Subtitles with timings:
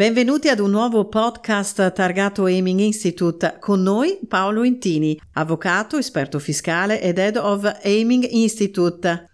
[0.00, 3.58] Benvenuti ad un nuovo podcast targato Aiming Institute.
[3.60, 9.28] Con noi Paolo Intini, avvocato, esperto fiscale ed head of Aiming Institute.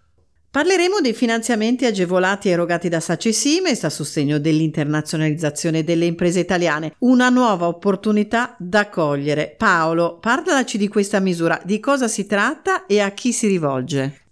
[0.51, 7.69] Parleremo dei finanziamenti agevolati erogati da Simest a sostegno dell'internazionalizzazione delle imprese italiane, una nuova
[7.69, 9.55] opportunità da cogliere.
[9.57, 14.26] Paolo, parlaci di questa misura, di cosa si tratta e a chi si rivolge.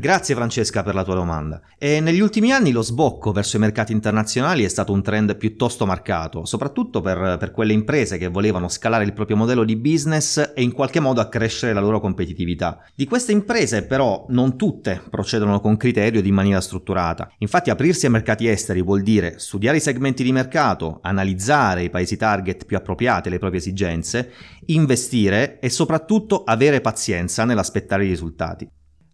[0.00, 1.60] Grazie Francesca per la tua domanda.
[1.76, 5.86] E negli ultimi anni lo sbocco verso i mercati internazionali è stato un trend piuttosto
[5.86, 10.62] marcato, soprattutto per, per, quelle imprese che volevano scalare il proprio modello di business e
[10.62, 12.78] in qualche modo accrescere la loro competitività.
[12.94, 17.32] Di queste imprese però non tutte procedono con criterio ed in maniera strutturata.
[17.38, 22.16] Infatti aprirsi ai mercati esteri vuol dire studiare i segmenti di mercato, analizzare i paesi
[22.16, 24.30] target più appropriati alle proprie esigenze,
[24.66, 28.70] investire e soprattutto avere pazienza nell'aspettare i risultati.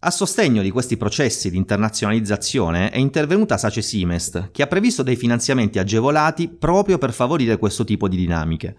[0.07, 5.15] A sostegno di questi processi di internazionalizzazione è intervenuta Sace Simest, che ha previsto dei
[5.15, 8.77] finanziamenti agevolati proprio per favorire questo tipo di dinamiche.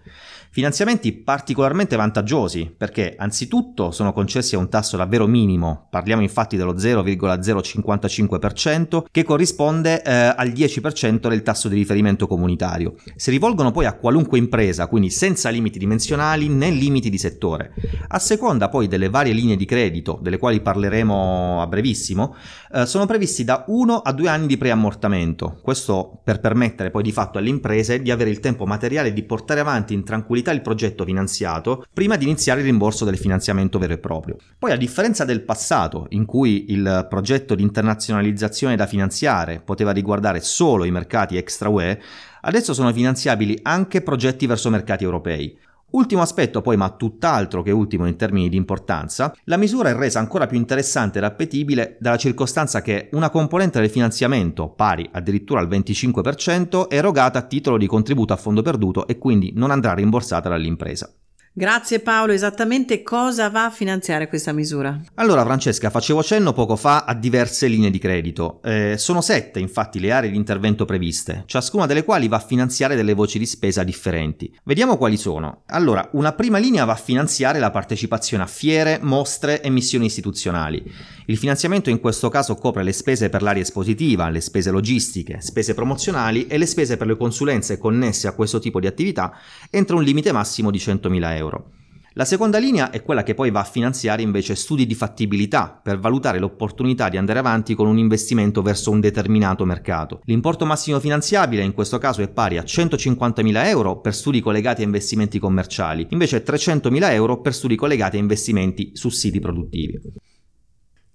[0.49, 6.75] Finanziamenti particolarmente vantaggiosi perché anzitutto sono concessi a un tasso davvero minimo, parliamo infatti dello
[6.75, 12.95] 0,055% che corrisponde eh, al 10% del tasso di riferimento comunitario.
[13.17, 17.73] Si rivolgono poi a qualunque impresa, quindi senza limiti dimensionali né limiti di settore.
[18.07, 21.16] A seconda poi delle varie linee di credito, delle quali parleremo
[21.61, 22.35] a brevissimo,
[22.73, 27.11] eh, sono previsti da 1 a 2 anni di preammortamento, questo per permettere poi di
[27.11, 31.05] fatto alle imprese di avere il tempo materiale di portare avanti in tranquillità il progetto
[31.05, 34.37] finanziato prima di iniziare il rimborso del finanziamento vero e proprio.
[34.57, 40.41] Poi a differenza del passato, in cui il progetto di internazionalizzazione da finanziare poteva riguardare
[40.41, 41.99] solo i mercati extra UE,
[42.41, 45.57] adesso sono finanziabili anche progetti verso mercati europei.
[45.89, 50.19] Ultimo aspetto poi, ma tutt'altro che ultimo in termini di importanza, la misura è resa
[50.19, 55.69] ancora più interessante ed appetibile dalla circostanza che una componente del finanziamento, pari addirittura al
[55.69, 60.49] 25%, è erogata a titolo di contributo a fondo perduto e quindi non andrà rimborsata
[60.49, 61.09] dall'impresa.
[61.57, 65.01] Grazie Paolo, esattamente cosa va a finanziare questa misura?
[65.15, 68.61] Allora Francesca, facevo cenno poco fa a diverse linee di credito.
[68.63, 72.95] Eh, sono sette infatti le aree di intervento previste, ciascuna delle quali va a finanziare
[72.95, 74.55] delle voci di spesa differenti.
[74.65, 75.63] Vediamo quali sono.
[75.69, 80.83] Allora, una prima linea va a finanziare la partecipazione a fiere, mostre e missioni istituzionali.
[81.25, 85.73] Il finanziamento in questo caso copre le spese per l'area espositiva, le spese logistiche, spese
[85.73, 89.35] promozionali e le spese per le consulenze connesse a questo tipo di attività
[89.71, 91.71] entro un limite massimo di 100.000 euro euro.
[92.13, 95.99] La seconda linea è quella che poi va a finanziare invece studi di fattibilità per
[95.99, 100.21] valutare l'opportunità di andare avanti con un investimento verso un determinato mercato.
[100.23, 104.85] L'importo massimo finanziabile in questo caso è pari a 150.000 euro per studi collegati a
[104.85, 110.01] investimenti commerciali, invece 300.000 euro per studi collegati a investimenti su siti produttivi.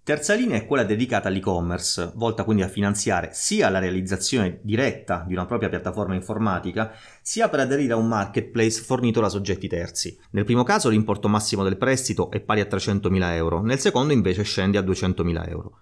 [0.04, 5.32] Terza linea è quella dedicata all'e-commerce, volta quindi a finanziare sia la realizzazione diretta di
[5.32, 6.92] una propria piattaforma informatica,
[7.22, 10.18] sia per aderire a un marketplace fornito da soggetti terzi.
[10.30, 14.42] Nel primo caso l'importo massimo del prestito è pari a 300.000 euro, nel secondo invece
[14.42, 15.78] scende a 200.000 euro.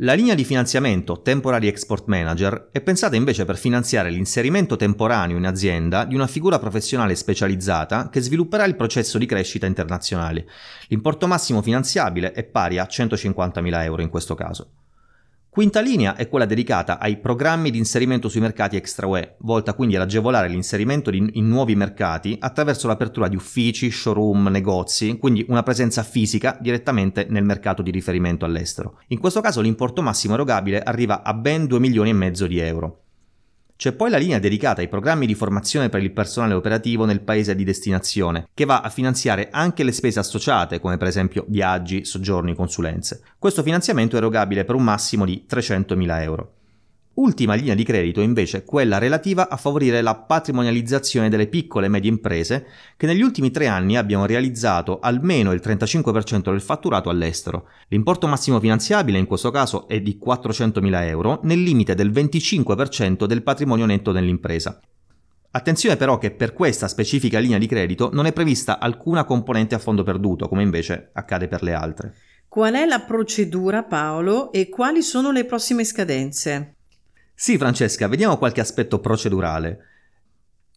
[0.00, 5.46] La linea di finanziamento Temporary Export Manager è pensata invece per finanziare l'inserimento temporaneo in
[5.46, 10.46] azienda di una figura professionale specializzata che svilupperà il processo di crescita internazionale.
[10.88, 14.85] L'importo massimo finanziabile è pari a 150.000 euro in questo caso.
[15.56, 19.96] Quinta linea è quella dedicata ai programmi di inserimento sui mercati extra UE, volta quindi
[19.96, 26.02] ad agevolare l'inserimento in nuovi mercati attraverso l'apertura di uffici, showroom, negozi, quindi una presenza
[26.02, 29.00] fisica direttamente nel mercato di riferimento all'estero.
[29.06, 33.05] In questo caso l'importo massimo erogabile arriva a ben 2 milioni e mezzo di euro.
[33.76, 37.54] C'è poi la linea dedicata ai programmi di formazione per il personale operativo nel paese
[37.54, 42.54] di destinazione, che va a finanziare anche le spese associate, come per esempio viaggi, soggiorni,
[42.54, 43.20] consulenze.
[43.38, 46.55] Questo finanziamento è erogabile per un massimo di 300.000 euro.
[47.16, 52.10] Ultima linea di credito invece quella relativa a favorire la patrimonializzazione delle piccole e medie
[52.10, 57.68] imprese che negli ultimi tre anni abbiano realizzato almeno il 35% del fatturato all'estero.
[57.88, 63.42] L'importo massimo finanziabile in questo caso è di 400.000 euro nel limite del 25% del
[63.42, 64.78] patrimonio netto dell'impresa.
[65.52, 69.78] Attenzione però che per questa specifica linea di credito non è prevista alcuna componente a
[69.78, 72.14] fondo perduto, come invece accade per le altre.
[72.46, 76.75] Qual è la procedura, Paolo, e quali sono le prossime scadenze?
[77.38, 79.78] Sì, Francesca, vediamo qualche aspetto procedurale.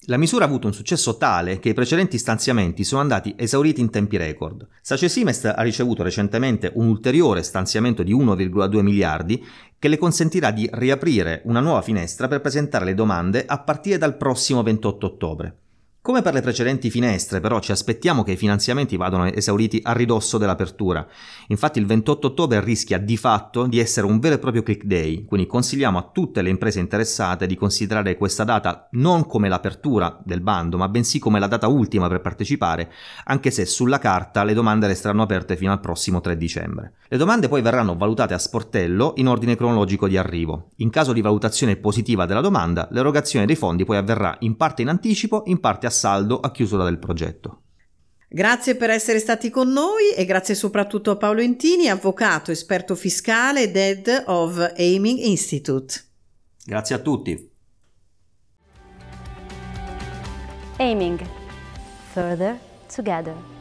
[0.07, 3.89] La misura ha avuto un successo tale che i precedenti stanziamenti sono andati esauriti in
[3.89, 4.67] tempi record.
[4.81, 9.41] Sace Simest ha ricevuto recentemente un ulteriore stanziamento di 1,2 miliardi
[9.79, 14.17] che le consentirà di riaprire una nuova finestra per presentare le domande a partire dal
[14.17, 15.57] prossimo 28 ottobre.
[16.09, 20.39] Come per le precedenti finestre, però, ci aspettiamo che i finanziamenti vadano esauriti a ridosso
[20.39, 21.05] dell'apertura.
[21.49, 25.25] Infatti il 28 ottobre rischia di fatto di essere un vero e proprio click day,
[25.25, 30.41] quindi consigliamo a tutte le imprese interessate di considerare questa data non come l'apertura del
[30.41, 32.91] bando, ma bensì come la data ultima per partecipare,
[33.25, 36.93] anche se sulla carta le domande resteranno aperte fino al prossimo 3 dicembre.
[37.07, 40.71] Le domande poi verranno valutate a sportello in ordine cronologico di arrivo.
[40.77, 44.89] In caso di valutazione positiva della domanda, l'erogazione dei fondi poi avverrà in parte in
[44.89, 47.63] anticipo, in parte a saldo a chiusura del progetto.
[48.31, 53.63] Grazie per essere stati con noi e grazie soprattutto a Paolo Intini, avvocato, esperto fiscale
[53.63, 56.01] ed Head of Aiming Institute.
[56.63, 57.51] Grazie a tutti.
[60.77, 61.19] Aiming
[62.13, 62.57] Further
[62.93, 63.58] Together.